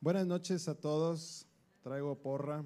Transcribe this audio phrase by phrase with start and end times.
[0.00, 1.44] Buenas noches a todos.
[1.82, 2.64] Traigo porra.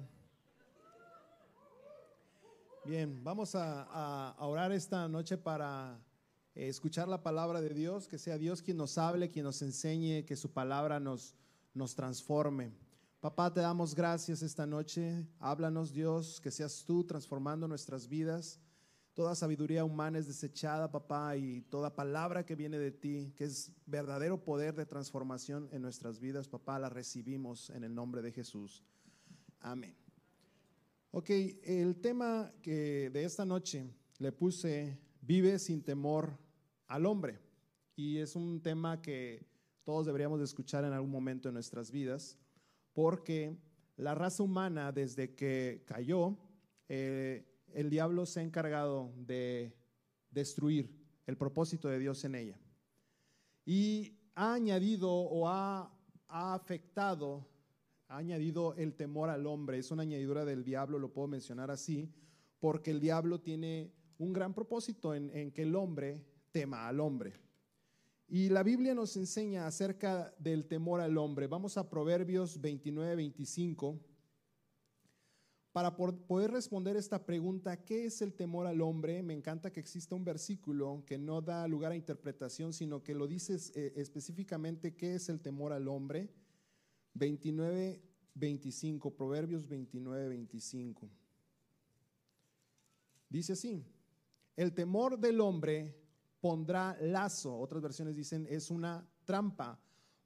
[2.85, 5.99] Bien, vamos a, orar esta noche para
[6.53, 10.25] eh, escuchar la palabra de Dios, que sea Dios quien nos hable, quien nos enseñe,
[10.25, 11.33] que su palabra nos,
[11.73, 12.71] nos transforme.
[13.19, 15.25] Papá, te damos gracias esta noche.
[15.39, 18.59] Háblanos Dios, que seas tú transformando nuestras vidas.
[19.13, 23.71] Toda sabiduría humana es desechada, papá, y toda palabra que viene de ti, que es
[23.85, 28.83] verdadero poder de transformación en nuestras vidas, papá, la recibimos en el nombre de Jesús.
[29.59, 29.95] Amén.
[31.11, 33.87] Ok, el tema que de esta noche
[34.17, 36.39] le puse, vive sin temor
[36.87, 37.39] al hombre.
[37.95, 39.45] Y es un tema que
[39.83, 42.39] todos deberíamos de escuchar en algún momento de nuestras vidas,
[42.93, 43.59] porque
[43.95, 46.35] la raza humana desde que cayó,
[46.89, 49.75] eh, el diablo se ha encargado de
[50.31, 52.59] destruir el propósito de Dios en ella.
[53.65, 55.91] Y ha añadido o ha,
[56.27, 57.47] afectado,
[58.07, 59.77] ha añadido el temor al hombre.
[59.77, 62.11] Es una añadidura del diablo, lo puedo mencionar así,
[62.59, 67.33] porque el diablo tiene un gran propósito en, en que el hombre tema al hombre.
[68.27, 71.47] Y la Biblia nos enseña acerca del temor al hombre.
[71.47, 73.99] Vamos a Proverbios 29, 25
[75.73, 79.23] para poder responder esta pregunta, ¿qué es el temor al hombre?
[79.23, 83.25] Me encanta que exista un versículo que no da lugar a interpretación, sino que lo
[83.25, 86.29] dice eh, específicamente qué es el temor al hombre.
[87.15, 88.03] 29,
[88.35, 91.09] 25, Proverbios 29, 25.
[93.27, 93.83] Dice así,
[94.55, 95.97] el temor del hombre
[96.39, 99.79] pondrá lazo, otras versiones dicen es una trampa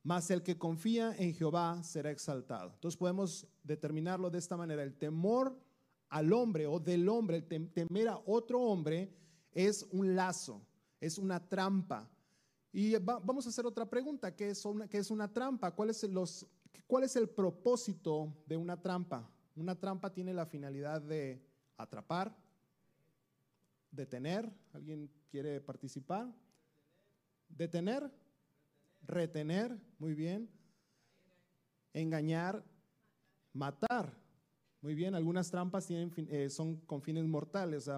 [0.07, 2.71] mas el que confía en Jehová será exaltado.
[2.75, 4.81] Entonces podemos determinarlo de esta manera.
[4.81, 5.59] El temor
[6.07, 9.13] al hombre o del hombre, el temer a otro hombre
[9.51, 10.65] es un lazo,
[11.01, 12.09] es una trampa.
[12.71, 15.75] Y vamos a hacer otra pregunta, ¿qué es una, qué es una trampa?
[15.75, 16.47] ¿Cuál es, los,
[16.87, 19.29] ¿Cuál es el propósito de una trampa?
[19.57, 22.33] Una trampa tiene la finalidad de atrapar,
[23.91, 24.49] detener.
[24.71, 26.33] ¿Alguien quiere participar?
[27.49, 28.09] Detener
[29.01, 30.49] retener, muy bien,
[31.93, 32.63] engañar,
[33.53, 34.13] matar,
[34.81, 37.89] muy bien, algunas trampas tienen, eh, son con fines mortales,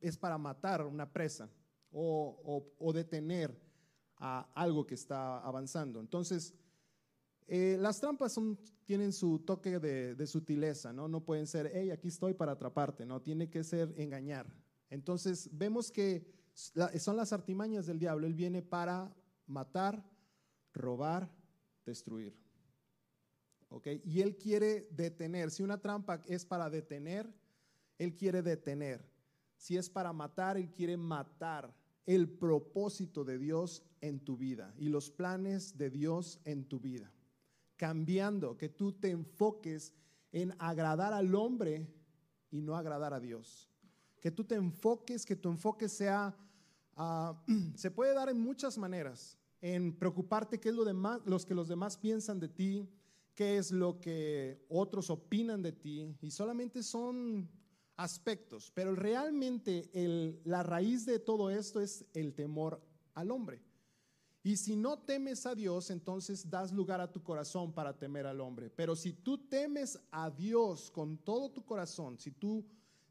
[0.00, 1.50] es para matar una presa
[1.92, 3.56] o, detener
[4.16, 6.00] a algo que está avanzando.
[6.00, 6.54] Entonces,
[7.46, 8.38] eh, las trampas
[8.84, 11.08] tienen su toque de, sutileza, ¿no?
[11.08, 13.22] No pueden ser, hey, aquí estoy para atraparte, ¿no?
[13.22, 14.46] Tiene que ser engañar.
[14.90, 18.26] Entonces, vemos que son las artimañas del diablo.
[18.26, 19.14] Él viene para
[19.48, 20.04] matar,
[20.72, 21.30] robar,
[21.84, 22.36] destruir.
[23.70, 23.88] ¿Ok?
[24.04, 25.50] Y Él quiere detener.
[25.50, 27.32] Si una trampa es para detener,
[27.98, 29.04] Él quiere detener.
[29.56, 31.74] Si es para matar, Él quiere matar
[32.06, 37.12] el propósito de Dios en tu vida y los planes de Dios en tu vida.
[37.76, 39.92] Cambiando, que tú te enfoques
[40.32, 41.86] en agradar al hombre
[42.50, 43.68] y no agradar a Dios.
[44.20, 46.34] Que tú te enfoques, que tu enfoque sea,
[46.96, 47.40] ah,
[47.76, 51.68] se puede dar en muchas maneras en preocuparte qué es lo demás, los que los
[51.68, 52.88] demás piensan de ti,
[53.34, 57.48] qué es lo que otros opinan de ti, y solamente son
[57.96, 59.90] aspectos, pero realmente
[60.44, 62.80] la raíz de todo esto es el temor
[63.14, 63.60] al hombre.
[64.42, 68.40] Y si no temes a Dios, entonces das lugar a tu corazón para temer al
[68.40, 68.70] hombre.
[68.70, 72.64] Pero si tú temes a Dios con todo tu corazón, si tú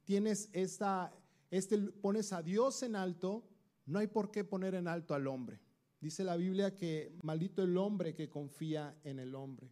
[0.05, 1.13] tienes esta,
[1.51, 3.43] este, pones a Dios en alto,
[3.85, 5.59] no hay por qué poner en alto al hombre.
[5.99, 9.71] Dice la Biblia que maldito el hombre que confía en el hombre.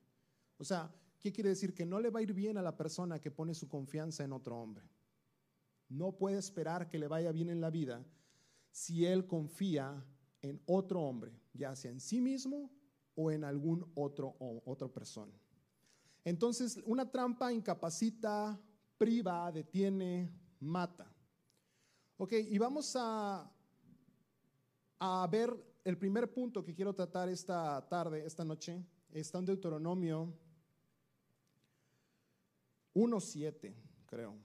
[0.57, 1.73] O sea, ¿qué quiere decir?
[1.73, 4.33] Que no le va a ir bien a la persona que pone su confianza en
[4.33, 4.89] otro hombre.
[5.89, 8.03] No puede esperar que le vaya bien en la vida
[8.71, 10.03] si él confía
[10.41, 12.71] en otro hombre, ya sea en sí mismo
[13.15, 15.33] o en algún otro o otra persona.
[16.23, 18.59] Entonces, una trampa incapacita,
[18.97, 21.11] priva, detiene, mata.
[22.17, 23.49] Ok, y vamos a,
[24.99, 30.33] a ver el primer punto que quiero tratar esta tarde, esta noche, está en Deuteronomio
[32.95, 33.73] 1.7,
[34.07, 34.35] creo.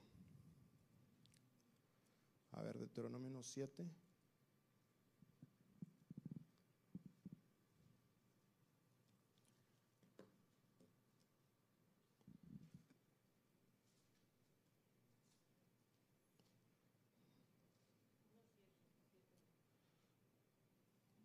[2.53, 3.89] A ver, Deuteronomio 1.7.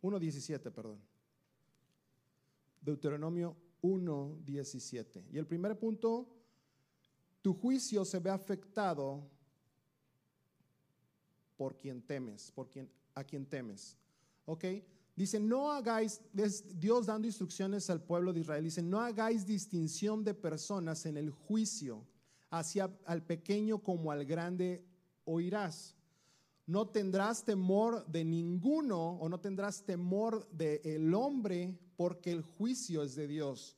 [0.06, 1.00] 1.17, perdón.
[2.81, 5.24] Deuteronomio 1.17.
[5.31, 6.28] Y el primer punto,
[7.42, 9.28] tu juicio se ve afectado
[11.57, 13.98] por quien temes, por quien, a quien temes.
[14.46, 14.66] ¿Ok?
[15.16, 20.34] Dice, no hagáis, Dios dando instrucciones al pueblo de Israel, dice, no hagáis distinción de
[20.34, 22.06] personas en el juicio,
[22.50, 24.86] hacia al pequeño como al grande
[25.24, 25.94] oirás.
[26.68, 33.04] No tendrás temor de ninguno o no tendrás temor del el hombre porque el juicio
[33.04, 33.78] es de Dios.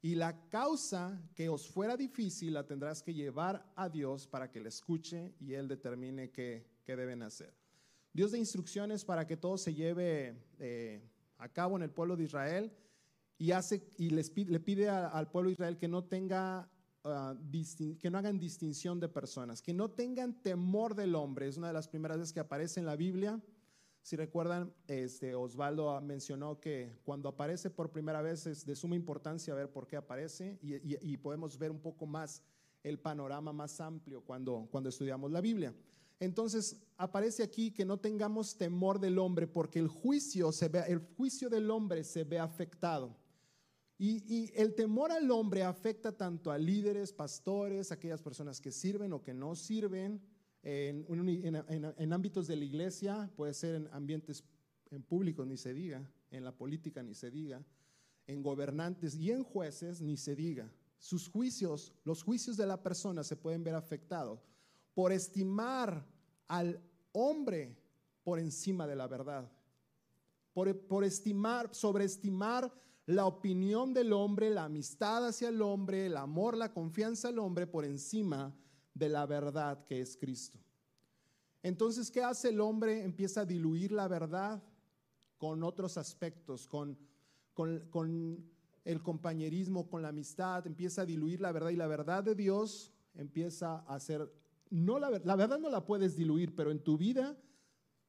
[0.00, 4.60] Y la causa que os fuera difícil la tendrás que llevar a Dios para que
[4.60, 7.52] le escuche y Él determine qué, deben hacer.
[8.12, 11.02] Dios da instrucciones para que todo se lleve eh,
[11.36, 12.72] a cabo en el pueblo de Israel
[13.36, 16.70] y, hace, y les pide, le pide al pueblo de Israel que no tenga
[17.10, 17.36] Ah,
[17.98, 21.48] que no hagan distinción de personas, que no tengan temor del hombre.
[21.48, 23.40] Es una de las primeras veces que aparece en la Biblia.
[24.02, 29.54] Si recuerdan, este, Osvaldo mencionó que cuando aparece por primera vez es de suma importancia
[29.54, 32.42] ver por qué aparece y, podemos ver un poco más
[32.82, 35.74] el panorama más amplio cuando, cuando estudiamos la Biblia.
[36.20, 40.98] Entonces aparece aquí que no tengamos temor del hombre porque el juicio, se ve, el
[41.16, 43.14] juicio del hombre se ve afectado.
[44.00, 49.22] Y, el temor al hombre afecta tanto a líderes, pastores, aquellas personas que sirven o
[49.22, 50.22] que no sirven,
[50.62, 54.44] en, ámbitos de la iglesia, puede ser en ambientes
[54.90, 57.60] en públicos, ni se diga, en la política, ni se diga,
[58.26, 60.70] en gobernantes y en jueces, ni se diga.
[61.00, 64.40] Sus juicios, los juicios de la persona se pueden ver afectados
[64.94, 66.06] por estimar
[66.46, 66.80] al
[67.12, 67.76] hombre
[68.22, 69.50] por encima de la verdad,
[70.52, 72.72] por, por estimar, sobreestimar
[73.08, 77.66] la opinión del hombre, la amistad hacia el hombre, el amor, la confianza al hombre
[77.66, 78.54] por encima
[78.92, 80.58] de la verdad que es Cristo.
[81.62, 83.02] Entonces, ¿qué hace el hombre?
[83.02, 84.62] Empieza a diluir la verdad
[85.38, 86.98] con otros aspectos, con,
[88.84, 92.92] el compañerismo, con la amistad, empieza a diluir la verdad y la verdad de Dios
[93.14, 94.30] empieza a ser,
[94.68, 97.38] no la, la verdad no la puedes diluir, pero en tu vida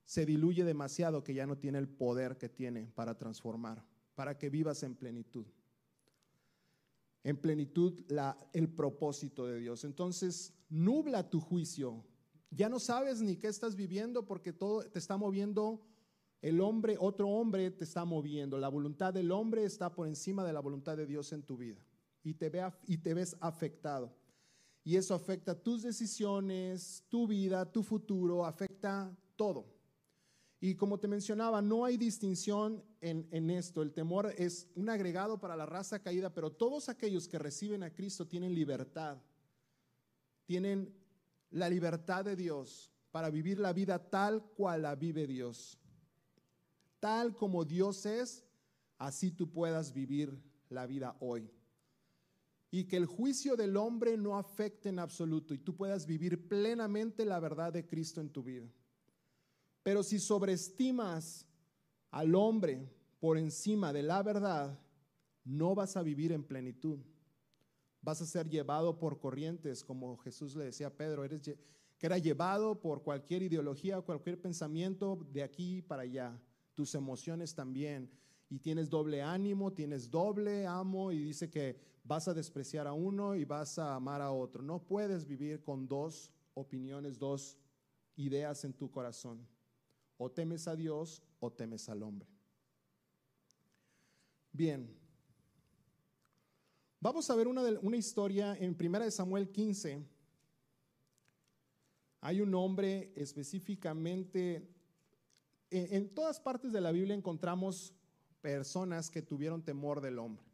[0.03, 3.88] se diluye demasiado que ya no tiene el poder que tiene para transformar
[4.19, 5.45] para que vivas en plenitud.
[7.23, 8.03] En plenitud
[8.51, 9.85] el propósito de Dios.
[9.85, 12.03] Entonces, nubla tu juicio.
[12.51, 15.85] Ya no sabes ni qué estás viviendo porque todo te está moviendo
[16.41, 18.57] el hombre, otro hombre te está moviendo.
[18.57, 21.81] La voluntad del hombre está por encima de la voluntad de Dios en tu vida.
[22.21, 24.13] Y te, ve, y te ves afectado.
[24.83, 29.78] Y eso afecta tus decisiones, tu vida, tu futuro, afecta todo.
[30.61, 33.81] Y como te mencionaba, no hay distinción en, esto.
[33.81, 37.93] El temor es un agregado para la raza caída, pero todos aquellos que reciben a
[37.93, 39.17] Cristo tienen libertad.
[40.45, 40.93] Tienen
[41.51, 45.79] la libertad de Dios para vivir la vida tal cual la vive Dios.
[46.99, 48.45] Tal como Dios es,
[48.97, 51.49] así tú puedas vivir la vida hoy.
[52.69, 57.23] Y que el juicio del hombre no afecte en absoluto y tú puedas vivir plenamente
[57.23, 58.69] la verdad de Cristo en tu vida.
[59.89, 61.47] Pero si sobreestimas
[62.11, 62.87] al hombre
[63.19, 64.79] por encima de la verdad,
[65.43, 66.99] no vas a vivir en plenitud.
[67.99, 72.19] Vas a ser llevado por corrientes, como Jesús le decía a Pedro, eres que era
[72.19, 76.39] llevado por cualquier ideología cualquier pensamiento de aquí para allá.
[76.75, 78.11] Tus emociones también.
[78.47, 83.33] Y tienes doble ánimo, tienes doble amo y dice que vas a despreciar a uno
[83.33, 84.61] y vas a amar a otro.
[84.61, 87.57] No puedes vivir con dos opiniones, dos
[88.17, 89.47] ideas en tu corazón.
[90.21, 92.27] O temes a Dios o temes al hombre.
[94.51, 94.93] Bien.
[96.99, 100.05] Vamos a ver una, historia en 1 Samuel 15.
[102.19, 104.69] Hay un hombre específicamente,
[105.69, 107.93] en, todas partes de la Biblia encontramos
[108.41, 110.45] personas que tuvieron temor del hombre.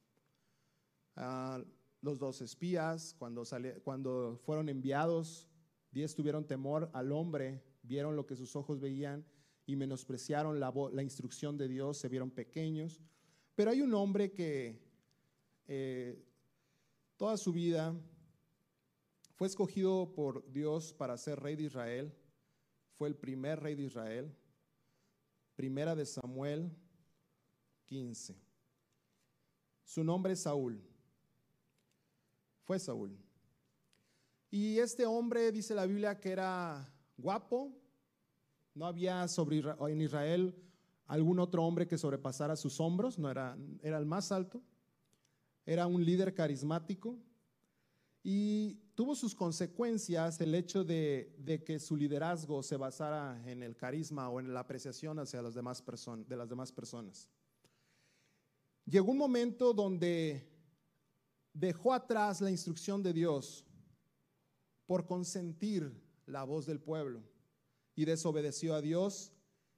[1.15, 1.59] Ah,
[2.01, 3.43] los dos espías, cuando,
[3.83, 5.47] cuando fueron enviados,
[5.89, 9.25] diez tuvieron temor al hombre, vieron lo que sus ojos veían
[9.65, 13.01] y menospreciaron la, instrucción de Dios, se vieron pequeños.
[13.55, 14.79] Pero hay un hombre que
[15.67, 16.23] eh,
[17.17, 17.95] toda su vida
[19.35, 22.13] fue escogido por Dios para ser rey de Israel,
[22.97, 24.33] fue el primer rey de Israel,
[25.55, 26.71] primera de Samuel
[27.85, 28.35] 15.
[29.83, 30.81] Su nombre es Saúl.
[32.63, 33.17] Fue Saúl.
[34.49, 37.71] Y este hombre dice la Biblia que era guapo,
[38.75, 39.25] no había
[39.87, 40.53] en Israel
[41.07, 44.61] algún otro hombre que sobrepasara sus hombros, no era, el más alto.
[45.65, 47.17] Era un líder carismático
[48.21, 54.29] y tuvo sus consecuencias el hecho de, que su liderazgo se basara en el carisma
[54.29, 57.29] o en la apreciación hacia las demás personas.
[58.85, 60.51] Llegó un momento donde
[61.53, 63.65] dejó atrás la instrucción de Dios
[64.85, 65.91] por consentir
[66.25, 67.23] la voz del pueblo
[67.95, 69.31] y desobedeció a Dios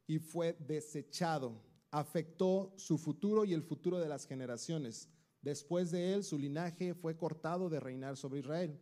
[0.08, 5.10] y fue desechado, afectó su futuro y el futuro de las generaciones.
[5.42, 8.80] Después de él, su linaje fue cortado de reinar sobre Israel.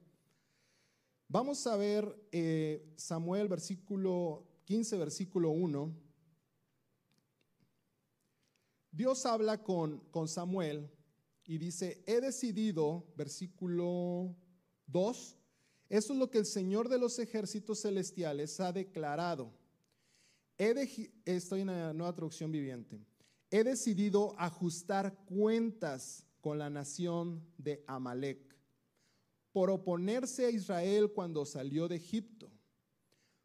[1.27, 5.95] Vamos a ver eh, Samuel, versículo 15, versículo 1.
[8.91, 10.89] Dios habla con, con Samuel
[11.43, 14.35] y dice, he decidido, versículo
[14.87, 15.37] 2,
[15.89, 19.53] eso es lo que el Señor de los ejércitos celestiales ha declarado.
[20.57, 22.99] estoy en la nueva traducción viviente.
[23.51, 28.55] He decidido ajustar cuentas con la nación de Amalek
[29.51, 32.51] por oponerse a Israel cuando salió de Egipto.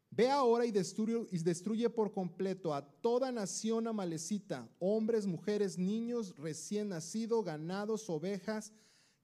[0.09, 6.35] Ve ahora y destruye, y destruye, por completo a toda nación amalecita, hombres, mujeres, niños,
[6.35, 8.73] recién nacidos, ganados, ovejas,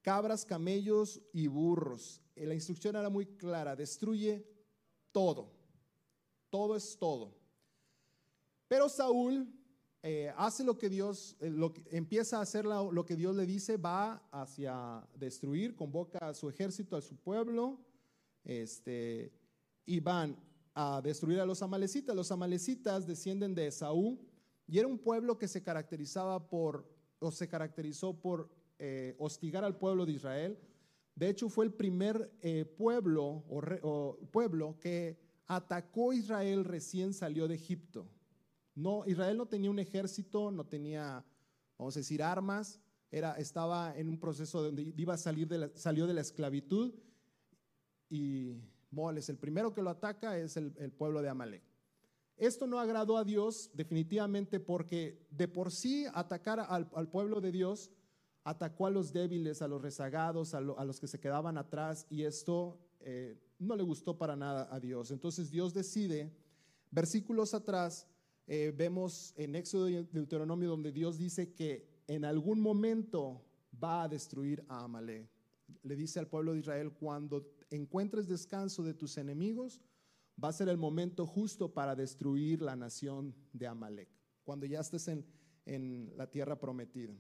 [0.01, 2.21] cabras, camellos y burros.
[2.37, 4.45] Eh, la instrucción era muy clara, destruye
[5.11, 5.51] todo.
[6.49, 7.35] Todo es todo.
[8.67, 9.51] Pero Saúl
[10.03, 11.51] eh, hace lo que Dios, eh,
[11.91, 16.95] empieza a hacer lo que Dios le dice, va hacia destruir, convoca a su ejército,
[16.95, 17.79] a su pueblo,
[18.43, 19.33] este,
[19.85, 20.37] y van
[20.75, 22.15] a destruir a los amalecitas.
[22.15, 24.19] Los amalecitas descienden de Saúl
[24.67, 26.87] y era un pueblo que se caracterizaba por,
[27.19, 28.55] o se caracterizó por
[29.17, 30.59] hostigar al pueblo de Israel,
[31.17, 37.47] de hecho, fue el primer eh, pueblo, o, pueblo que atacó a Israel recién salió
[37.47, 38.07] de Egipto.
[38.75, 41.25] No, Israel no tenía un ejército, no tenía,
[41.75, 45.71] vamos a decir, armas, era, estaba en un proceso donde iba a salir de la,
[45.73, 46.93] salió de la esclavitud
[48.11, 51.63] y Moles, el primero que lo ataca es el, pueblo de Amalek.
[52.37, 57.51] Esto no agradó a Dios definitivamente porque de por sí atacar al, al pueblo de
[57.51, 57.91] Dios
[58.47, 62.79] atacó a los débiles, a los rezagados, a, los que se quedaban atrás y esto
[63.01, 65.11] eh, no le gustó para nada a Dios.
[65.11, 66.31] Entonces Dios decide,
[66.89, 68.07] versículos atrás,
[68.47, 73.43] eh, vemos en Éxodo y Deuteronomio donde Dios dice que en algún momento
[73.83, 75.27] va a destruir a Amalek.
[75.83, 79.81] Le dice al pueblo de Israel, cuando encuentres descanso de tus enemigos,
[80.41, 84.07] va a ser el momento justo para destruir la nación de Amalek,
[84.45, 85.25] cuando ya estés en,
[85.65, 87.13] en la tierra prometida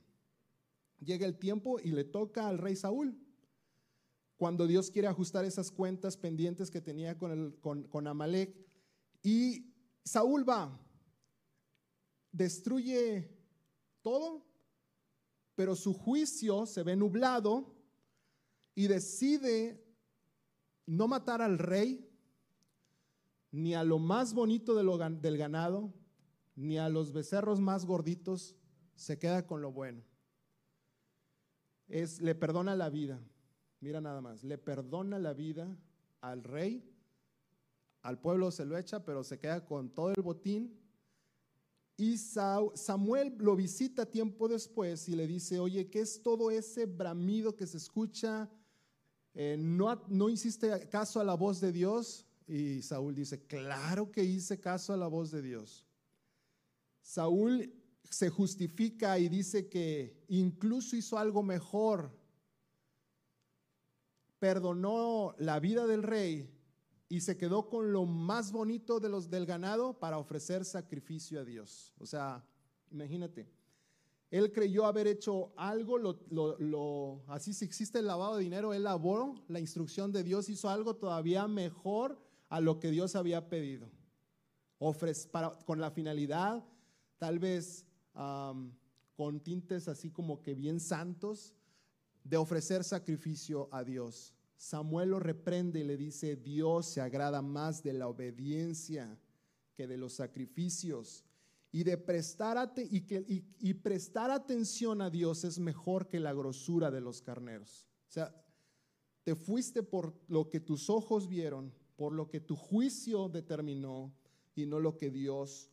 [0.99, 3.17] llega el tiempo y le toca al rey Saúl.
[4.37, 8.55] Cuando Dios quiere ajustar esas cuentas pendientes que tenía con, el, con, Amalek.
[9.23, 9.73] Y
[10.03, 10.79] Saúl va,
[12.31, 13.35] destruye
[14.01, 14.45] todo,
[15.55, 17.75] pero su juicio se ve nublado
[18.75, 19.83] y decide
[20.85, 22.07] no matar al rey,
[23.51, 25.91] ni a lo más bonito del ganado,
[26.55, 28.55] ni a los becerros más gorditos,
[28.95, 30.03] se queda con lo bueno
[31.87, 33.19] es le perdona la vida.
[33.79, 35.67] Mira nada más, le perdona la vida
[36.21, 36.83] al rey,
[38.01, 40.79] al pueblo se lo echa, pero se queda con todo el botín.
[41.95, 47.55] Y Samuel lo visita tiempo después y le dice, oye, ¿qué es todo ese bramido
[47.55, 48.49] que se escucha?
[49.33, 52.25] Eh, ¿no, ¿No hiciste caso a la voz de Dios?
[52.47, 55.85] Y Saúl dice, claro que hice caso a la voz de Dios.
[57.01, 57.73] Saúl
[58.09, 62.11] se justifica y dice que incluso hizo algo mejor.
[64.39, 66.53] Perdonó la vida del rey
[67.09, 71.45] y se quedó con lo más bonito de los del ganado para ofrecer sacrificio a
[71.45, 71.93] Dios.
[71.99, 72.45] O sea,
[72.91, 73.49] imagínate.
[74.29, 79.35] Él creyó haber hecho algo, lo, así si existe el lavado de dinero, él elaboró
[79.47, 83.89] la instrucción de Dios, hizo algo todavía mejor a lo que Dios había pedido.
[85.31, 86.61] para, con la finalidad,
[87.17, 87.85] tal vez
[89.15, 91.53] con tintes así como que bien santos,
[92.23, 94.33] de ofrecer sacrificio a Dios.
[94.57, 99.17] Samuel lo reprende y le dice, Dios se agrada más de la obediencia
[99.75, 101.23] que de los sacrificios.
[101.71, 103.23] Y de prestar, y, que,
[103.59, 107.87] y prestar atención a Dios es mejor que la grosura de los carneros.
[108.07, 108.33] O sea,
[109.23, 114.13] te fuiste por lo que tus ojos vieron, por lo que tu juicio determinó
[114.55, 115.69] y no lo que Dios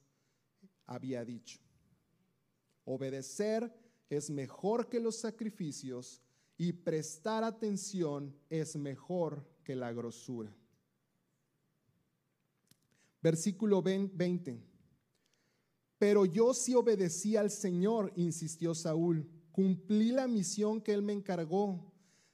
[0.87, 1.64] había dicho.
[2.85, 3.73] Obedecer
[4.11, 6.23] es mejor que los sacrificios
[6.57, 10.55] y prestar atención es mejor que la grosura.
[13.23, 14.63] Versículo 20.
[15.99, 19.27] Pero yo sí obedecí al Señor, insistió Saúl.
[19.51, 21.91] Cumplí la misión que él me encargó.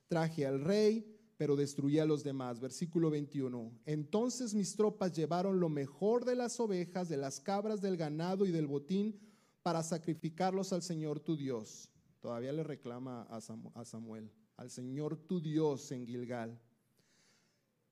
[0.09, 2.59] Traje al rey, pero destruí a los demás.
[2.59, 3.73] Versículo 21.
[3.87, 8.51] Entonces mis tropas llevaron lo mejor de las ovejas, de las cabras, del ganado y
[8.51, 9.30] del botín
[9.63, 11.89] para sacrificarlos al Señor tu Dios.
[12.21, 16.61] Todavía le reclama a Samuel, al Señor tu Dios en Gilgal.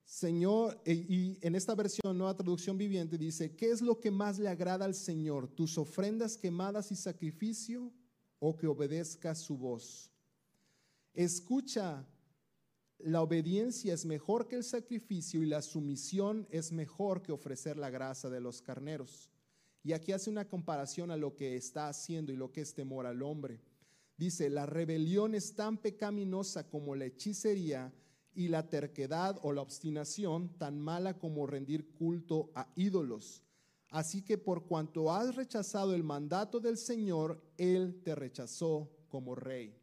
[0.04, 4.38] Señor, e, y en esta versión, nueva traducción viviente, dice, ¿qué es lo que más
[4.38, 5.48] le agrada al Señor?
[5.48, 7.92] ¿Tus ofrendas quemadas y sacrificio
[8.38, 10.10] o que obedezca su voz?
[11.12, 12.06] Escucha,
[12.98, 17.90] la obediencia es mejor que el sacrificio y la sumisión es mejor que ofrecer la
[17.90, 19.28] grasa de los carneros.
[19.88, 23.06] Y aquí hace una comparación a lo que está haciendo y lo que es temor
[23.06, 23.58] al hombre.
[24.18, 27.90] Dice, la rebelión es tan pecaminosa como la hechicería
[28.34, 33.42] y la terquedad o la obstinación tan mala como rendir culto a ídolos.
[33.88, 39.74] Así que por cuanto has rechazado el mandato del Señor, Él te rechazó como rey.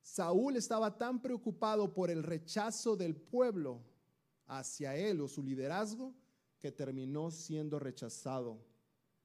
[0.00, 3.80] Saúl estaba tan preocupado por el rechazo del pueblo
[4.48, 6.12] hacia él o su liderazgo
[6.58, 8.71] que terminó siendo rechazado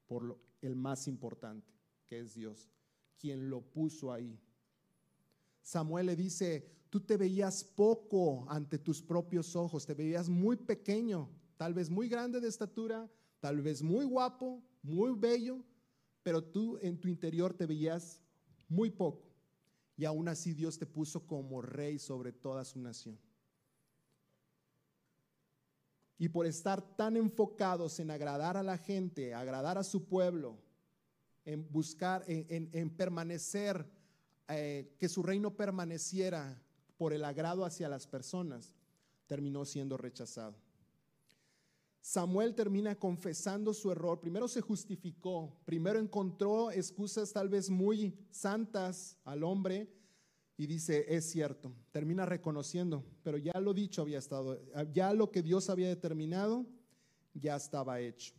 [0.08, 1.72] por el más importante,
[2.08, 2.70] que es Dios,
[3.18, 4.40] quien lo puso ahí.
[5.62, 11.30] Samuel le dice, tú te veías poco ante tus propios ojos, te veías muy pequeño,
[11.58, 13.10] tal vez muy grande de estatura,
[13.40, 15.64] tal vez muy guapo, muy bello,
[16.24, 18.22] pero tú en tu interior te veías
[18.68, 19.28] muy poco.
[19.98, 23.18] Y aún así Dios te puso como rey sobre toda su nación.
[26.18, 30.58] Y por estar tan enfocados en agradar a la gente, agradar a su pueblo,
[31.46, 33.86] en buscar, en, permanecer,
[34.50, 36.62] eh, que su reino permaneciera
[36.98, 38.74] por el agrado hacia las personas,
[39.28, 40.56] terminó siendo rechazado.
[42.02, 44.20] Samuel termina confesando su error.
[44.22, 49.97] Primero se justificó, primero encontró excusas tal vez muy santas al hombre
[50.58, 54.60] y dice, es cierto, termina reconociendo, pero ya lo dicho había estado,
[54.92, 56.66] ya lo que Dios había determinado,
[57.36, 58.34] ya estaba hecho,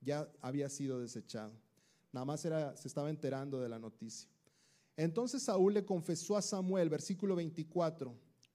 [0.00, 1.52] ya había sido desechado.
[2.12, 4.28] Nada más era, se estaba enterando de la noticia.
[4.96, 8.14] Entonces Saúl le confesó a Samuel, versículo 24,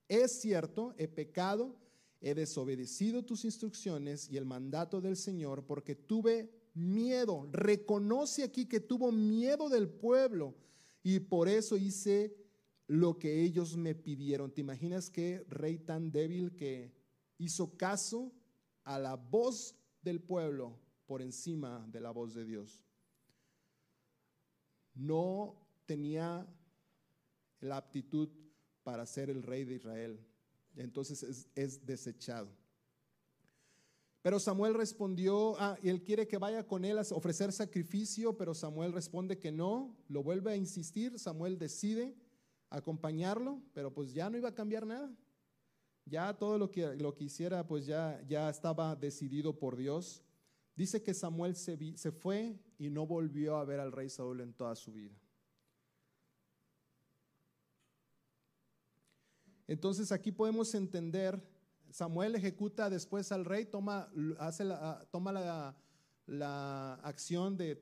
[0.10, 1.74] es cierto, he pecado,
[2.20, 7.48] he desobedecido tus instrucciones y el mandato del Señor porque tuve miedo.
[7.52, 10.54] Reconoce aquí que tuvo miedo del pueblo
[11.02, 12.36] y por eso hice
[12.88, 14.52] lo que ellos me pidieron.
[14.52, 16.94] ¿Te imaginas qué rey tan débil que
[17.38, 18.32] hizo caso
[18.84, 22.84] a la voz del pueblo por encima de la voz de Dios?
[24.94, 25.56] No
[25.86, 26.48] tenía
[27.60, 28.30] la aptitud
[28.84, 30.20] para ser el rey de Israel.
[30.76, 32.50] Entonces es, desechado.
[34.22, 38.92] Pero Samuel respondió, ah, él quiere que vaya con él a ofrecer sacrificio, pero Samuel
[38.92, 42.16] responde que no, lo vuelve a insistir, Samuel decide
[42.70, 45.14] acompañarlo, pero pues ya no iba a cambiar nada.
[46.06, 50.24] Ya todo lo que, lo que hiciera, pues ya, ya estaba decidido por Dios.
[50.76, 54.54] Dice que Samuel se, se fue y no volvió a ver al rey Saúl en
[54.54, 55.16] toda su vida.
[59.68, 61.42] Entonces aquí podemos entender,
[61.90, 65.32] Samuel ejecuta después al rey, toma, hace la, toma
[66.28, 67.76] la, acción de,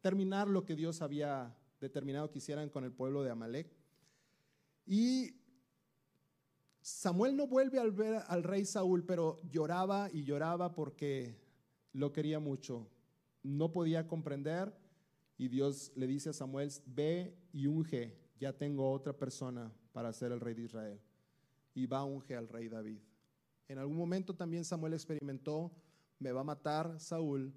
[0.00, 3.70] terminar lo que Dios había determinado que hicieran con el pueblo de Amalek.
[4.86, 5.36] Y
[6.80, 11.36] Samuel no vuelve al ver al rey Saúl, pero lloraba y lloraba porque
[11.92, 12.88] lo quería mucho.
[13.42, 14.72] No podía comprender
[15.36, 20.32] y Dios le dice a Samuel, ve y unge, ya tengo otra persona para ser
[20.32, 21.00] el rey de Israel.
[21.74, 23.00] Y va a ungir al rey David.
[23.68, 25.72] En algún momento también Samuel experimentó,
[26.18, 27.52] me va a matar Saúl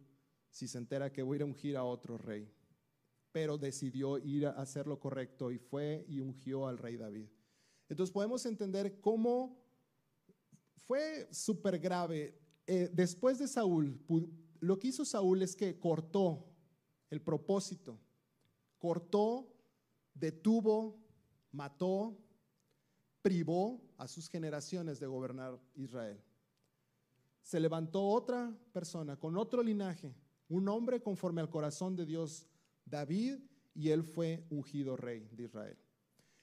[0.50, 2.50] si se entera que voy a a ungir a otro rey.
[3.36, 7.28] Pero decidió ir a hacer lo correcto y fue y ungió al rey David.
[7.89, 9.62] Entonces podemos entender cómo
[10.78, 12.39] fue súper grave.
[12.65, 14.00] Eh, después de Saúl,
[14.62, 16.45] lo que hizo Saúl es que cortó
[17.10, 18.00] el propósito,
[18.78, 19.54] cortó,
[20.13, 20.98] detuvo,
[21.52, 22.17] mató
[23.21, 26.24] privó a sus generaciones de gobernar Israel.
[27.41, 30.15] Se levantó otra persona con otro linaje,
[30.48, 32.48] un hombre conforme al corazón de Dios,
[32.86, 33.39] David,
[33.74, 35.78] y él fue ungido rey de Israel.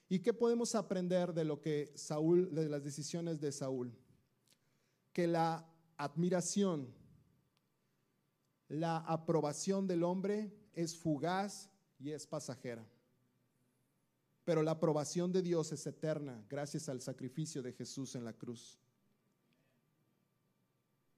[0.09, 3.97] ¿Y qué podemos aprender de lo que Saúl, de las decisiones de Saúl?
[5.13, 6.93] Que la admiración,
[8.69, 12.87] la aprobación del hombre es fugaz y es pasajera
[14.45, 18.79] pero la aprobación de Dios es eterna gracias al sacrificio de Jesús en la cruz.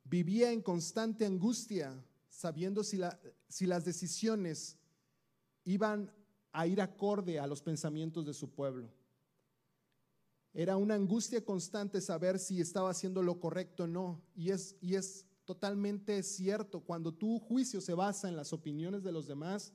[0.05, 3.01] Vivía en constante angustia sabiendo si,
[3.49, 4.77] si las decisiones
[5.65, 6.13] iban
[6.53, 8.89] a ir acorde a los pensamientos de su pueblo.
[10.53, 14.23] Era una angustia constante saber si estaba haciendo lo correcto o no.
[14.37, 19.13] Y es, y es totalmente cierto, cuando tu juicio se basa en las opiniones de
[19.13, 19.73] los demás,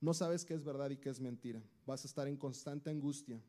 [0.00, 1.62] no sabes qué es verdad y qué es mentira.
[1.84, 3.42] Vas a estar en constante angustia.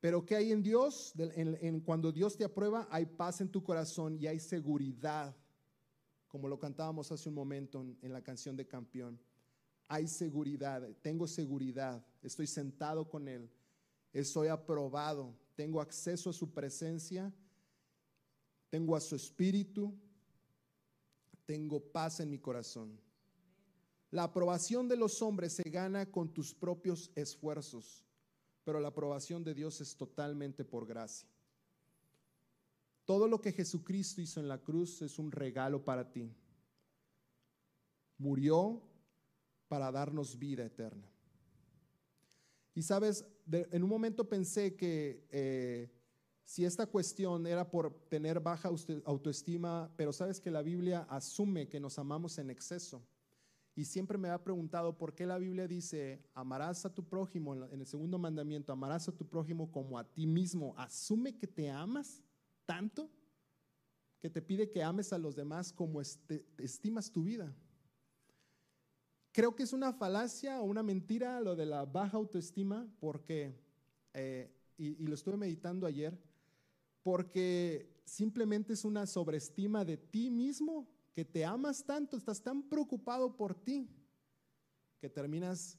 [0.00, 1.12] Pero ¿qué hay en Dios?
[1.16, 5.36] En, cuando Dios te aprueba, hay paz en tu corazón y hay seguridad,
[6.28, 9.20] como lo cantábamos hace un momento en, la canción de campeón.
[9.88, 13.50] Hay seguridad, tengo seguridad, estoy sentado con Él,
[14.12, 17.32] estoy aprobado, tengo acceso a su presencia,
[18.68, 19.92] tengo a su espíritu,
[21.46, 23.00] tengo paz en mi corazón.
[24.10, 28.04] La aprobación de los hombres se gana con tus propios esfuerzos
[28.68, 31.26] pero la aprobación de Dios es totalmente por gracia.
[33.06, 36.30] Todo lo que Jesucristo hizo en la cruz es un regalo para ti.
[38.18, 38.82] Murió
[39.68, 41.06] para darnos vida eterna.
[42.74, 45.90] Y sabes, en un momento pensé que eh,
[46.44, 48.70] si esta cuestión era por tener baja
[49.04, 53.02] autoestima, pero sabes que la Biblia asume que nos amamos en exceso.
[53.74, 57.80] Y siempre me ha preguntado por qué la Biblia dice, amarás a tu prójimo, en
[57.80, 60.74] el segundo mandamiento, amarás a tu prójimo como a ti mismo.
[60.76, 62.22] Asume que te amas
[62.64, 63.10] tanto
[64.20, 67.54] que te pide que ames a los demás como estimas tu vida.
[69.32, 73.54] Creo que es una falacia o una mentira lo de la baja autoestima, porque,
[74.14, 76.18] eh, y lo estuve meditando ayer,
[77.02, 83.36] porque simplemente es una sobreestima de ti mismo que te amas tanto, estás tan preocupado
[83.36, 83.88] por ti,
[85.00, 85.78] que terminas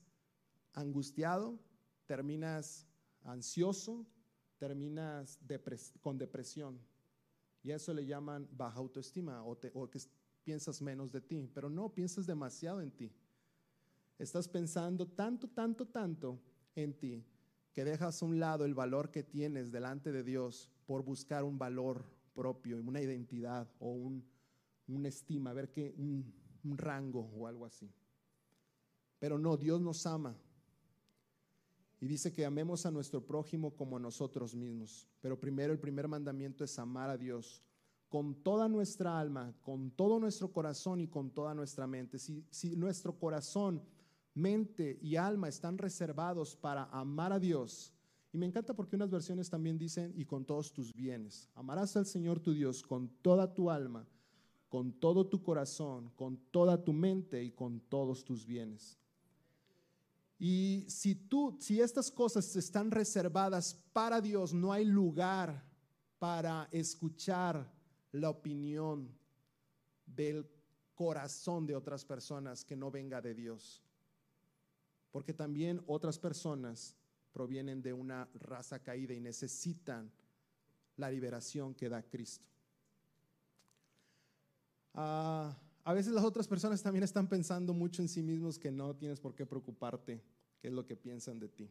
[0.73, 1.59] angustiado,
[2.05, 2.87] terminas
[3.23, 4.05] ansioso,
[4.57, 5.39] terminas
[6.01, 6.79] con depresión.
[7.63, 9.99] Y a eso le llaman baja autoestima o, o que
[10.43, 13.11] piensas menos de ti, pero no, piensas demasiado en ti.
[14.19, 16.39] Estás pensando tanto, tanto, tanto
[16.75, 17.25] en ti
[17.73, 21.57] que dejas a un lado el valor que tienes delante de Dios por buscar un
[21.57, 24.25] valor propio, una identidad o un,
[25.05, 27.89] estima, a ver qué, un, un rango o algo así.
[29.19, 30.35] Pero no, Dios nos ama.
[32.01, 35.07] Y dice que amemos a nuestro prójimo como a nosotros mismos.
[35.21, 37.61] Pero primero el primer mandamiento es amar a Dios
[38.09, 42.17] con toda nuestra alma, con todo nuestro corazón y con toda nuestra mente.
[42.17, 43.81] Si, si nuestro corazón,
[44.33, 47.93] mente y alma están reservados para amar a Dios,
[48.31, 51.49] y me encanta porque unas versiones también dicen, y con todos tus bienes.
[51.55, 54.07] Amarás al Señor tu Dios con toda tu alma,
[54.69, 58.99] con todo tu corazón, con toda tu mente y con todos tus bienes.
[60.37, 65.65] Y si tú, si estas cosas están reservadas para Dios, no hay lugar
[66.19, 67.69] para escuchar
[68.11, 69.09] la opinión
[70.05, 70.47] del
[70.93, 73.83] corazón de otras personas que no venga de Dios.
[75.11, 76.95] Porque también otras personas
[77.31, 80.11] provienen de una raza caída y necesitan
[80.97, 82.45] la liberación que da Cristo.
[84.93, 88.95] Ah, a veces las otras personas también están pensando mucho en sí mismos que no
[88.95, 90.21] tienes por qué preocuparte,
[90.59, 91.69] qué es lo que piensan de ti.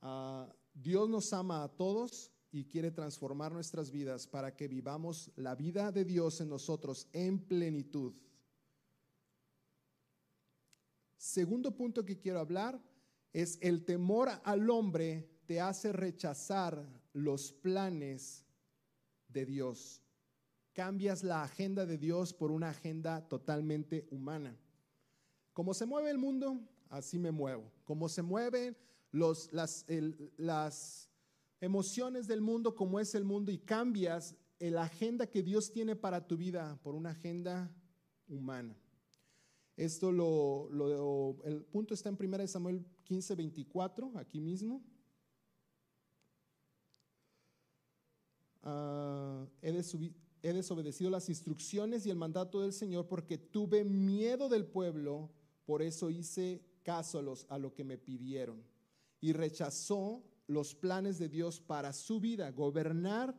[0.00, 5.54] Ah, Dios nos ama a todos y quiere transformar nuestras vidas para que vivamos la
[5.54, 8.14] vida de Dios en nosotros en plenitud.
[11.18, 12.80] Segundo punto que quiero hablar
[13.34, 18.46] es el temor al hombre te hace rechazar los planes
[19.28, 20.02] de Dios
[20.78, 24.56] cambias la agenda de Dios por una agenda totalmente humana.
[25.52, 27.68] Como se mueve el mundo, así me muevo.
[27.82, 28.76] Como se mueven
[29.10, 29.50] las,
[30.36, 31.10] las
[31.60, 36.28] emociones del mundo, como es el mundo, y cambias la agenda que Dios tiene para
[36.28, 37.74] tu vida por una agenda
[38.28, 38.76] humana.
[39.78, 44.82] Esto lo, el punto está en 1 Samuel 15, 24, aquí mismo.
[48.64, 55.30] Uh, he desobedecido las instrucciones y el mandato del Señor porque tuve miedo del pueblo,
[55.64, 58.64] por eso hice caso a lo que me pidieron.
[59.20, 63.32] Y rechazó los planes de Dios para su vida, gobernar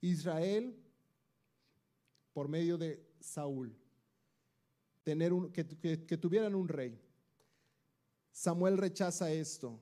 [0.00, 0.80] Israel
[2.32, 3.76] por medio de Saúl,
[5.02, 5.66] tener un, que,
[6.06, 6.98] que tuvieran un rey.
[8.30, 9.80] Samuel rechaza esto,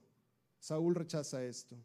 [0.58, 1.76] Saúl rechaza esto.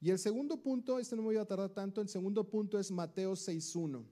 [0.00, 2.90] Y el segundo punto, este no me voy a tardar tanto, el segundo punto es
[2.90, 4.04] Mateo 6.1.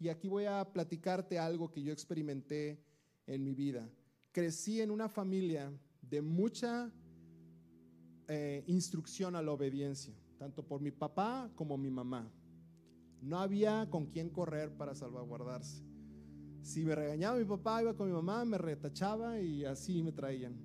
[0.00, 2.80] Y aquí voy a platicarte algo que yo experimenté
[3.26, 3.88] en mi vida.
[4.32, 6.92] Crecí en una familia de mucha
[8.28, 12.30] eh, instrucción a la obediencia, tanto por mi papá como mi mamá.
[13.20, 15.87] No había con quién correr para salvaguardarse.
[16.62, 20.56] Si me regañaba mi papá, iba con mi mamá, me retachaba y así me traían.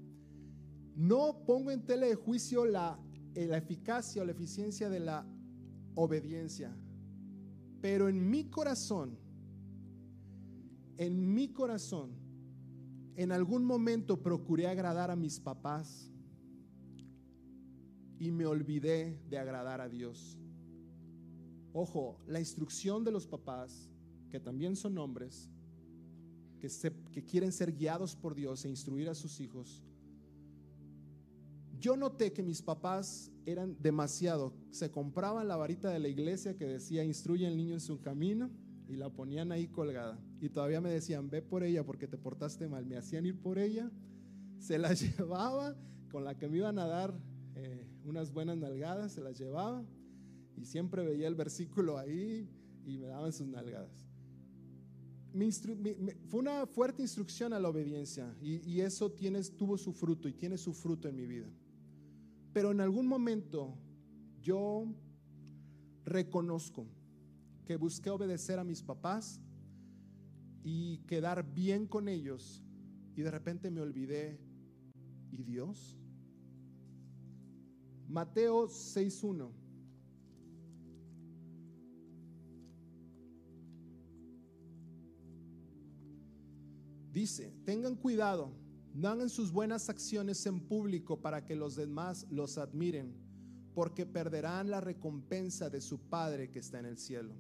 [0.96, 3.00] No pongo en tela de juicio la
[3.36, 5.26] la eficacia o la eficiencia de la
[5.96, 6.76] obediencia.
[7.82, 9.18] Pero en mi corazón,
[10.98, 12.12] en mi corazón,
[13.16, 16.12] en algún momento procuré agradar a mis papás
[18.20, 20.40] y me olvidé de agradar a Dios.
[21.74, 23.90] Ojo, la instrucción de los papás,
[24.30, 25.50] que también son hombres,
[27.12, 29.84] que, quieren ser guiados por Dios e instruir a sus hijos,
[31.80, 34.54] yo noté que mis papás eran demasiado.
[34.72, 38.50] Se compraban la varita de la iglesia que decía instruye al niño en su camino
[38.88, 40.18] y la ponían ahí colgada.
[40.40, 42.86] Y todavía me decían, ve por ella porque te portaste mal.
[42.86, 43.92] Me hacían ir por ella,
[44.60, 45.76] se la llevaba,
[46.10, 47.14] con la que me iban a dar
[47.56, 49.84] eh, unas buenas nalgadas, se las llevaba
[50.56, 52.50] y siempre veía el versículo ahí
[52.86, 54.13] y me daban sus nalgadas.
[56.28, 59.12] Fue una fuerte instrucción a la obediencia y, eso
[59.58, 61.48] tuvo su fruto y tiene su fruto en mi vida.
[62.54, 63.76] Pero en algún momento
[64.42, 64.86] yo
[66.06, 66.86] reconozco
[67.66, 69.40] que busqué obedecer a mis papás
[70.64, 72.62] y quedar bien con ellos
[73.16, 74.40] y de repente me olvidé,
[75.32, 75.98] ¿y Dios?
[78.08, 79.63] Mateo 6.1.
[87.14, 88.52] Dice, tengan cuidado
[88.94, 93.16] no hagan sus buenas acciones en público para que los demás los admiren,
[93.74, 97.34] porque perderán la recompensa de su Padre que está en el cielo.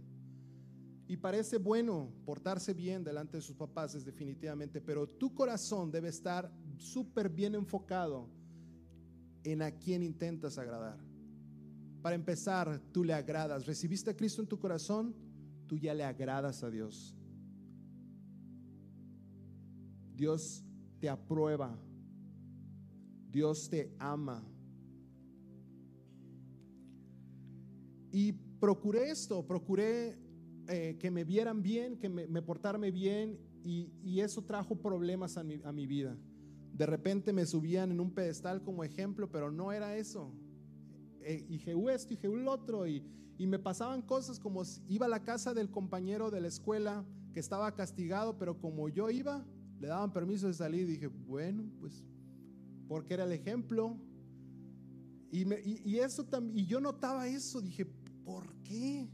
[1.07, 6.09] Y parece bueno portarse bien delante de sus papás, es definitivamente, pero tu corazón debe
[6.09, 8.27] estar súper bien enfocado
[9.43, 10.97] en a quien intentas agradar.
[12.01, 13.67] Para empezar, tú le agradas.
[13.67, 15.13] ¿Recibiste a Cristo en tu corazón?
[15.67, 17.15] Tú ya le agradas a Dios.
[20.15, 20.63] Dios
[20.99, 21.77] te aprueba.
[23.29, 24.43] Dios te ama.
[28.11, 30.17] Y procuré esto, procuré
[30.67, 35.59] eh, que me vieran bien, que me, portarme bien y, eso trajo problemas a mi,
[35.63, 36.15] a mi vida.
[36.71, 40.31] De repente me subían en un pedestal como ejemplo, pero no era eso.
[41.21, 42.87] Eh, y Jehú esto y Jehú lo otro.
[42.87, 43.03] Y,
[43.37, 47.39] y me pasaban cosas como iba a la casa del compañero de la escuela que
[47.39, 49.45] estaba castigado, pero como yo iba,
[49.79, 50.87] le daban permiso de salir.
[50.87, 52.03] Dije, bueno, pues,
[52.87, 53.97] porque era el ejemplo.
[55.31, 57.61] Y, me, y, eso también, y yo notaba eso.
[57.61, 57.85] Dije,
[58.23, 59.07] ¿por qué?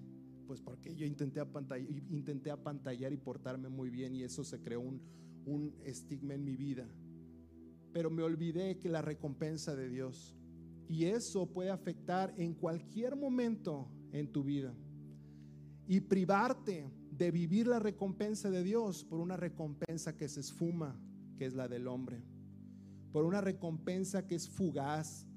[0.47, 4.81] Pues porque yo intenté apantallar, intenté apantallar y portarme muy bien y eso se creó
[4.81, 5.01] un,
[5.45, 6.87] un estigma en mi vida.
[7.93, 10.35] Pero me olvidé que la recompensa de Dios.
[10.87, 14.73] Y eso puede afectar en cualquier momento en tu vida.
[15.87, 16.89] Y privarte
[17.19, 20.97] de vivir la recompensa de Dios por una recompensa que se esfuma,
[21.37, 22.23] que es la del hombre,
[23.11, 25.27] por una recompensa que es fugaz,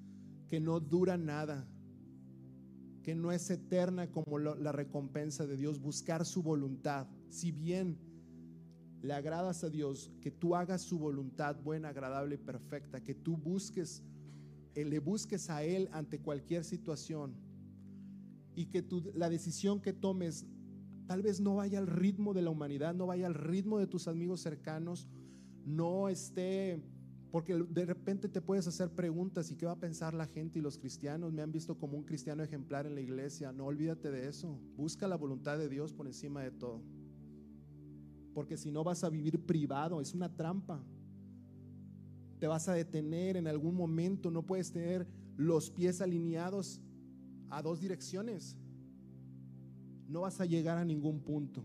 [0.46, 1.66] que no dura nada,
[3.02, 7.08] que no es eterna como la recompensa de Dios, buscar su voluntad.
[7.30, 7.98] Si bien
[9.02, 13.36] le agradas a Dios, que tú hagas su voluntad buena, agradable y perfecta, que tú
[13.36, 14.04] busques,
[14.76, 17.34] eh, le busques a Él ante cualquier situación
[18.54, 18.84] y que
[19.16, 20.46] la decisión que tomes
[21.12, 24.08] tal vez no vaya al ritmo de la humanidad, no vaya al ritmo de tus
[24.08, 25.06] amigos cercanos,
[25.62, 26.82] no esté,
[27.30, 30.62] porque de repente te puedes hacer preguntas y qué va a pensar la gente y
[30.62, 31.30] los cristianos.
[31.30, 33.52] Me han visto como un cristiano ejemplar en la iglesia.
[33.52, 34.58] No olvídate de eso.
[34.74, 36.80] Busca la voluntad de Dios por encima de todo.
[38.32, 40.82] Porque si no vas a vivir privado, es una trampa.
[42.38, 46.80] Te vas a detener en algún momento, no puedes tener los pies alineados
[47.50, 48.56] a dos direcciones
[50.08, 51.64] no vas a llegar a ningún punto.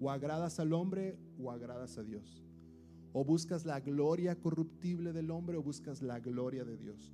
[0.00, 2.42] O agradas al hombre o agradas a Dios.
[3.12, 7.12] O buscas la gloria corruptible del hombre o buscas la gloria de Dios.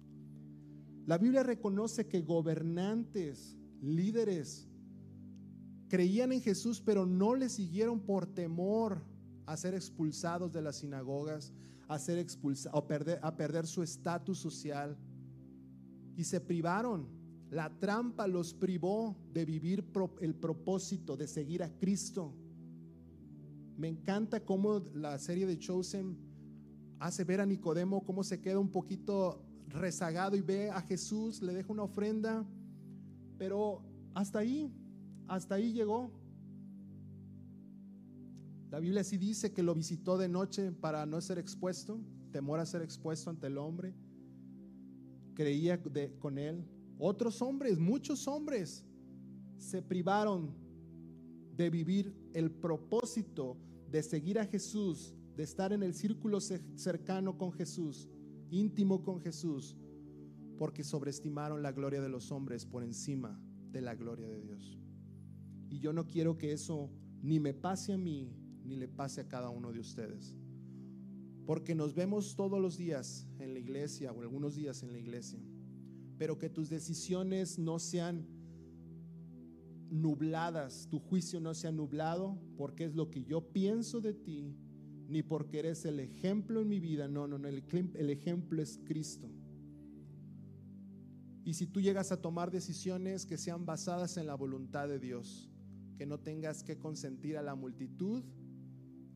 [1.07, 4.69] La Biblia reconoce que gobernantes, líderes,
[5.89, 9.03] creían en Jesús, pero no le siguieron por temor
[9.47, 11.53] a ser expulsados de las sinagogas,
[11.89, 14.97] a ser expulsados, a perder, a perder su estatus social.
[16.17, 17.07] Y se privaron
[17.51, 19.85] la trampa los privó de vivir
[20.21, 22.35] el propósito de seguir a Cristo.
[23.77, 26.17] Me encanta cómo la serie de Chosen
[26.99, 31.53] hace ver a Nicodemo cómo se queda un poquito rezagado y ve a Jesús, le
[31.55, 32.45] deja una ofrenda,
[33.39, 33.83] pero
[34.15, 34.73] hasta ahí,
[35.29, 36.11] hasta ahí llegó.
[38.71, 42.01] La Biblia sí dice que lo visitó de noche para no ser expuesto,
[42.33, 43.95] temor a ser expuesto ante el hombre.
[45.35, 45.81] Creía
[46.19, 46.65] con él,
[46.99, 48.85] otros hombres, muchos hombres,
[49.59, 50.55] se privaron
[51.57, 53.57] de vivir el propósito
[53.91, 58.09] de seguir a Jesús, de estar en el círculo cercano con Jesús,
[58.51, 59.77] íntimo con Jesús,
[60.59, 64.79] porque sobreestimaron la gloria de los hombres por encima de la gloria de Dios.
[65.69, 66.91] Y yo no quiero que eso
[67.23, 68.33] ni me pase a mí,
[68.65, 70.35] ni le pase a cada uno de ustedes.
[71.45, 75.41] Porque nos vemos todos los días en la iglesia o algunos días en la iglesia
[76.19, 78.27] pero que tus decisiones no sean
[79.91, 84.57] nubladas, tu juicio no sea nublado porque es lo que yo pienso de ti,
[85.09, 87.09] ni porque eres el ejemplo en mi vida.
[87.09, 89.31] No, no, no, el, ejemplo es Cristo.
[91.45, 95.49] Y si tú llegas a tomar decisiones que sean basadas en la voluntad de Dios,
[95.97, 98.25] que no tengas que consentir a la multitud,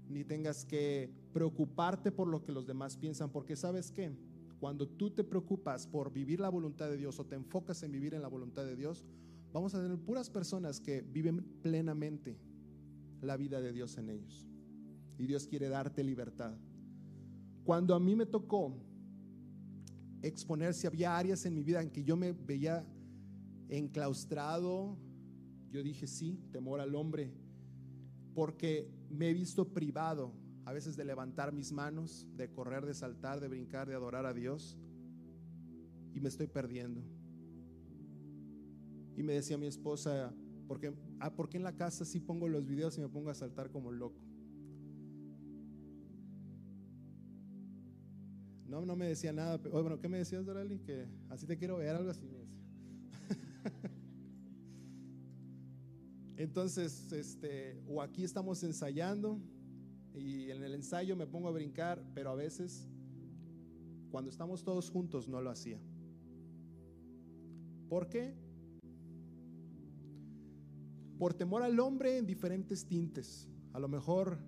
[0.09, 4.17] ni tengas que preocuparte por lo que los demás piensan, porque sabes qué,
[4.61, 8.13] cuando tú te preocupas por vivir la voluntad de Dios o te enfocas en vivir
[8.13, 9.07] en la voluntad de Dios,
[9.53, 12.37] vamos a tener puras personas que viven plenamente
[13.23, 14.47] la vida de Dios en ellos.
[15.17, 16.55] Y Dios quiere darte libertad.
[17.65, 18.77] Cuando a mí me tocó
[20.21, 22.87] exponer si había áreas en mi vida en que yo me veía
[23.71, 24.99] enclaustrado,
[25.71, 27.33] yo dije sí, temor al hombre,
[28.35, 30.33] porque me he visto privado
[30.65, 34.33] a veces de levantar mis manos, de correr, de saltar, de brincar, de adorar a
[34.33, 34.79] Dios,
[36.15, 37.03] y me estoy perdiendo.
[39.17, 40.35] Y me decía mi esposa,
[41.21, 43.71] ah, ¿por qué en la casa sí pongo los videos y me pongo a saltar
[43.71, 44.21] como loco?
[48.71, 49.57] No, no me decía nada.
[49.57, 50.79] bueno, ¿qué me decías, Dorali?
[50.79, 52.25] Que así te quiero ver, algo así.
[56.37, 59.41] Entonces, este, o aquí estamos ensayando
[60.15, 62.89] y en el ensayo me pongo a brincar, pero a veces,
[64.11, 65.81] cuando estamos todos juntos, no lo hacía.
[67.89, 68.35] ¿Por qué?
[71.19, 73.49] Por temor al hombre en diferentes tintes.
[73.73, 74.39] A lo mejor,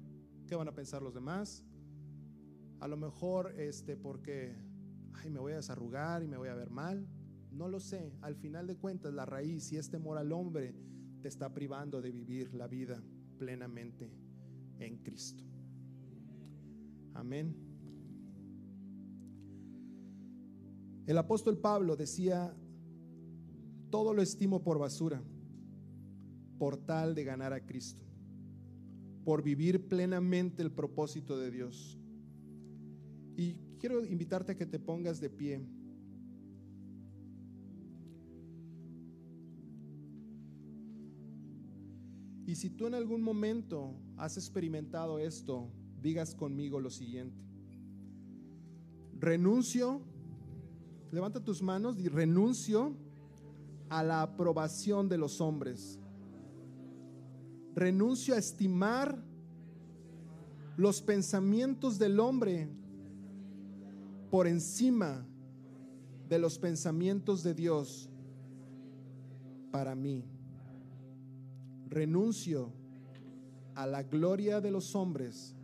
[0.47, 1.65] ¿qué van a pensar los demás?
[2.81, 4.57] A lo mejor este porque
[5.15, 7.07] ay, me voy a desarrugar y me voy a ver mal.
[7.51, 8.13] No lo sé.
[8.23, 10.75] Al final de cuentas, la raíz y este temor al hombre
[11.21, 13.03] te está privando de vivir la vida
[13.39, 14.11] plenamente
[14.79, 15.52] en Cristo.
[17.15, 17.55] Amén.
[21.07, 22.55] El apóstol Pablo decía,
[23.91, 25.23] todo lo estimo por basura,
[26.59, 28.03] por tal de ganar a Cristo,
[29.25, 31.99] por vivir plenamente el propósito de Dios.
[33.37, 35.67] Y quiero invitarte a que te pongas de pie.
[42.47, 45.71] Y si tú en algún momento has experimentado esto,
[46.03, 47.41] digas conmigo lo siguiente.
[49.19, 50.03] Renuncio,
[51.13, 52.97] levanta tus manos y renuncio
[53.89, 56.01] a la aprobación de los hombres.
[57.75, 59.23] Renuncio a estimar
[60.77, 62.69] los pensamientos del hombre
[64.31, 65.25] por encima
[66.29, 68.11] de los pensamientos de Dios
[69.71, 70.25] para mí.
[71.89, 72.73] Renuncio
[73.75, 75.55] a la gloria de los hombres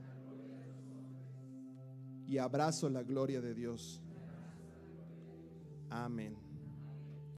[2.28, 4.02] y abrazo la gloria de Dios.
[5.88, 6.47] Amén.